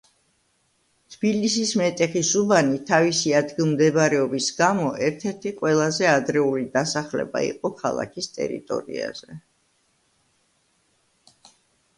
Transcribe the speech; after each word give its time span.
თბილისის 1.15 1.73
მეტეხის 1.81 2.31
უბანი 2.39 2.79
თავისი 2.87 3.33
ადგილმდებარეობის 3.41 4.49
გამო 4.63 4.89
ერთ-ერთი 5.09 5.53
ყველაზე 5.61 6.09
ადრეული 6.15 6.67
დასახლება 6.79 7.45
იყო 7.51 7.73
ქალაქის 7.85 8.33
ტერიტორიაზე. 8.41 9.41